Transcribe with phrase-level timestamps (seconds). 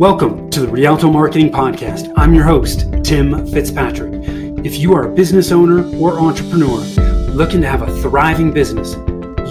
[0.00, 2.10] Welcome to the Rialto Marketing Podcast.
[2.16, 4.14] I'm your host, Tim Fitzpatrick.
[4.64, 6.78] If you are a business owner or entrepreneur
[7.34, 8.94] looking to have a thriving business,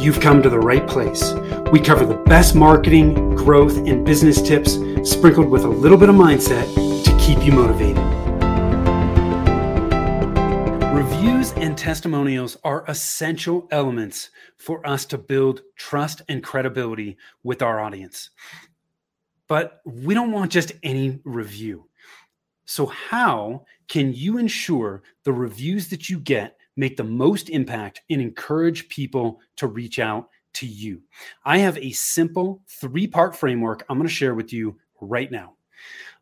[0.03, 1.33] you've come to the right place.
[1.71, 6.15] We cover the best marketing, growth, and business tips sprinkled with a little bit of
[6.15, 6.65] mindset
[7.03, 8.03] to keep you motivated.
[10.91, 17.79] Reviews and testimonials are essential elements for us to build trust and credibility with our
[17.79, 18.31] audience.
[19.49, 21.89] But we don't want just any review.
[22.65, 28.21] So, how can you ensure the reviews that you get make the most impact and
[28.21, 31.01] encourage people to reach out to you?
[31.43, 35.55] I have a simple three part framework I'm going to share with you right now.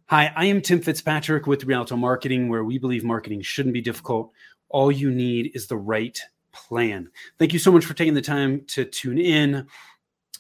[0.06, 4.32] Hi, I am Tim Fitzpatrick with Rialto Marketing, where we believe marketing shouldn't be difficult.
[4.70, 6.18] All you need is the right
[6.54, 7.10] plan.
[7.38, 9.68] Thank you so much for taking the time to tune in.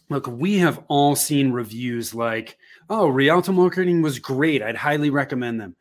[0.09, 2.57] Look, we have all seen reviews like,
[2.89, 4.63] oh, Rialto Marketing was great.
[4.63, 5.75] I'd highly recommend them.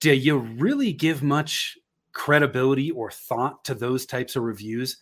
[0.00, 1.78] Do you really give much
[2.12, 4.96] credibility or thought to those types of reviews?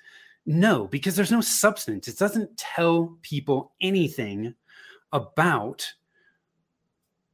[0.44, 2.08] No, because there's no substance.
[2.08, 4.54] It doesn't tell people anything
[5.12, 5.86] about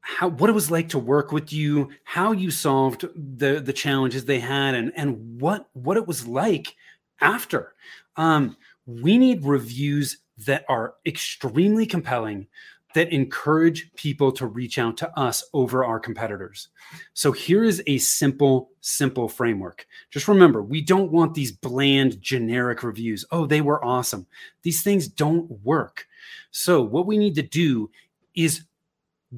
[0.01, 4.25] how what it was like to work with you, how you solved the the challenges
[4.25, 6.75] they had, and and what what it was like
[7.21, 7.75] after.
[8.17, 12.47] Um, we need reviews that are extremely compelling
[12.95, 16.69] that encourage people to reach out to us over our competitors.
[17.13, 19.87] So here is a simple, simple framework.
[20.11, 23.25] Just remember, we don't want these bland, generic reviews.
[23.31, 24.27] Oh, they were awesome.
[24.63, 26.07] These things don't work.
[26.51, 27.91] So what we need to do
[28.35, 28.65] is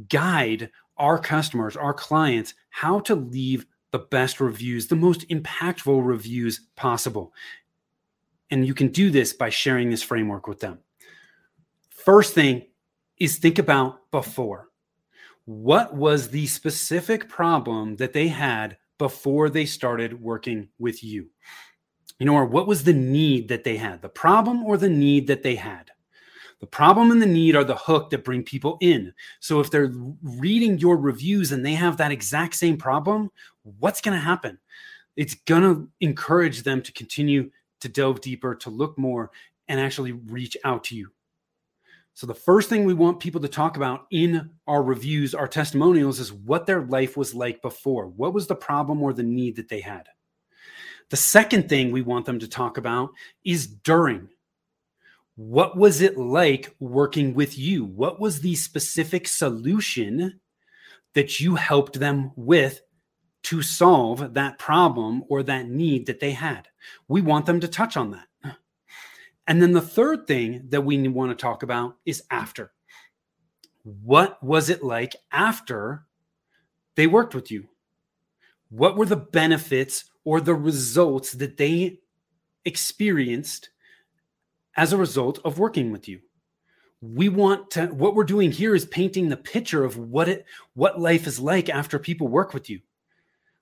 [0.08, 6.60] guide our customers, our clients, how to leave the best reviews, the most impactful reviews
[6.76, 7.32] possible.
[8.50, 10.78] And you can do this by sharing this framework with them.
[12.04, 12.66] First thing
[13.18, 14.68] is think about before.
[15.44, 21.28] What was the specific problem that they had before they started working with you?
[22.18, 24.00] You know, or what was the need that they had?
[24.00, 25.90] The problem or the need that they had?
[26.60, 29.12] The problem and the need are the hook that bring people in.
[29.40, 33.30] So if they're reading your reviews and they have that exact same problem,
[33.78, 34.58] what's going to happen?
[35.16, 37.50] It's going to encourage them to continue
[37.80, 39.30] to delve deeper, to look more,
[39.68, 41.10] and actually reach out to you.
[42.20, 46.20] So, the first thing we want people to talk about in our reviews, our testimonials,
[46.20, 48.08] is what their life was like before.
[48.08, 50.06] What was the problem or the need that they had?
[51.08, 53.08] The second thing we want them to talk about
[53.42, 54.28] is during.
[55.36, 57.86] What was it like working with you?
[57.86, 60.40] What was the specific solution
[61.14, 62.82] that you helped them with
[63.44, 66.68] to solve that problem or that need that they had?
[67.08, 68.26] We want them to touch on that.
[69.46, 72.72] And then the third thing that we want to talk about is after.
[73.82, 76.06] What was it like after
[76.94, 77.68] they worked with you?
[78.68, 81.98] What were the benefits or the results that they
[82.64, 83.70] experienced
[84.76, 86.20] as a result of working with you?
[87.00, 91.00] We want to what we're doing here is painting the picture of what it what
[91.00, 92.80] life is like after people work with you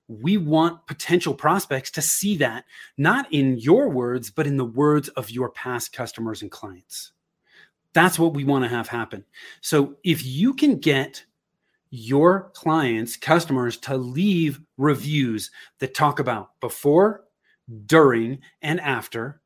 [0.09, 2.65] we want potential prospects to see that
[2.97, 7.11] not in your words but in the words of your past customers and clients.
[7.93, 9.23] That's what we want to have happen.
[9.61, 11.23] So if you can get
[11.91, 17.25] your clients customers to leave reviews that talk about before
[17.85, 19.41] during and after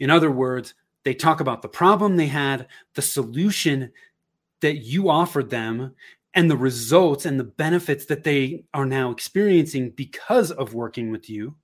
[0.00, 3.92] in other words they talk about the problem they had the solution
[4.60, 5.94] that you offered them
[6.34, 11.28] and the results and the benefits that they are now experiencing because of working with
[11.28, 11.56] you,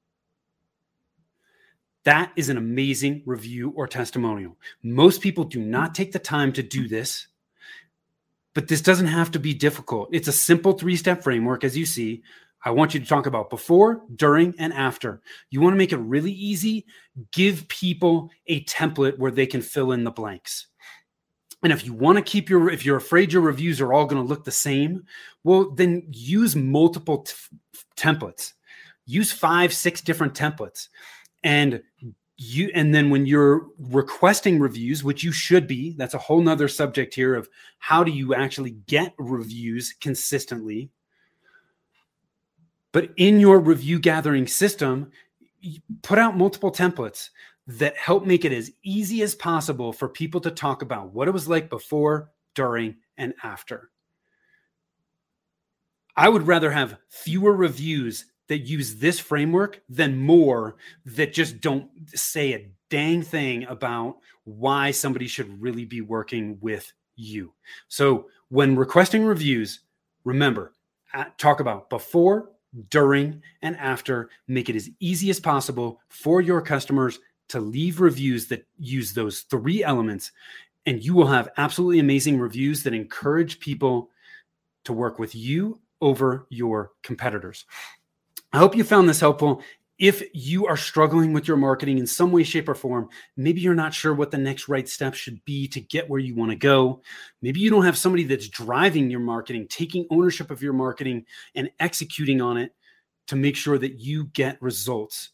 [2.05, 4.56] that is an amazing review or testimonial.
[4.83, 7.27] Most people do not take the time to do this,
[8.55, 10.09] but this doesn't have to be difficult.
[10.12, 12.23] It's a simple three step framework, as you see.
[12.65, 15.21] I want you to talk about before, during, and after.
[15.50, 16.87] You want to make it really easy.
[17.33, 20.67] Give people a template where they can fill in the blanks.
[21.62, 24.22] And if you want to keep your, if you're afraid your reviews are all going
[24.22, 25.05] to look the same,
[25.43, 27.34] well, then use multiple t-
[27.96, 28.52] templates.
[29.06, 30.88] Use five, six different templates.
[31.43, 31.82] And
[32.37, 36.69] you, and then when you're requesting reviews, which you should be, that's a whole nother
[36.69, 40.90] subject here of how do you actually get reviews consistently.
[42.93, 45.11] But in your review gathering system,
[46.02, 47.31] put out multiple templates
[47.69, 51.32] that help make it as easy as possible for people to talk about what it
[51.32, 53.91] was like before, during, and after.
[56.17, 61.88] I would rather have fewer reviews that use this framework than more that just don't
[62.19, 67.53] say a dang thing about why somebody should really be working with you.
[67.88, 69.81] So, when requesting reviews,
[70.29, 70.75] Remember,
[71.14, 72.50] uh, talk about before,
[72.91, 74.29] during, and after.
[74.47, 77.19] Make it as easy as possible for your customers
[77.49, 80.33] to leave reviews that use those three elements.
[80.87, 84.11] And you will have absolutely amazing reviews that encourage people
[84.85, 87.65] to work with you over your competitors.
[88.53, 89.62] I hope you found this helpful.
[89.99, 93.75] If you are struggling with your marketing in some way, shape, or form, maybe you're
[93.75, 96.56] not sure what the next right step should be to get where you want to
[96.56, 97.03] go.
[97.43, 101.69] Maybe you don't have somebody that's driving your marketing, taking ownership of your marketing, and
[101.81, 102.75] executing on it
[103.27, 105.31] to make sure that you get results.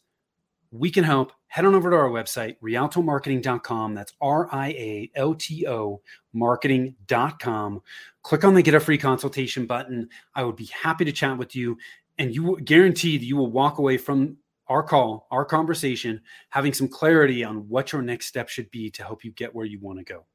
[0.71, 1.31] We can help.
[1.55, 3.93] Head on over to our website, rialtomarketing.com.
[3.93, 6.01] That's R I A L T O
[6.33, 7.81] marketing.com.
[8.23, 10.09] Click on the get a free consultation button.
[10.35, 11.77] I would be happy to chat with you
[12.17, 14.35] and you will guarantee that you will walk away from
[14.67, 16.19] our call, our conversation,
[16.49, 19.65] having some clarity on what your next step should be to help you get where
[19.65, 20.25] you want to go.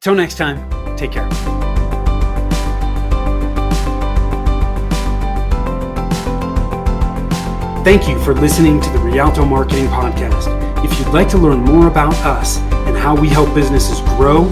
[0.00, 1.97] Till next time, take care.
[7.84, 10.48] Thank you for listening to the Rialto Marketing Podcast.
[10.84, 14.44] If you'd like to learn more about us and how we help businesses grow,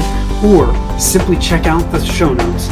[0.45, 2.69] or simply check out the show notes,